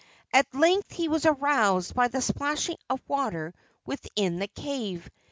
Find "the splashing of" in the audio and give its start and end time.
2.07-2.99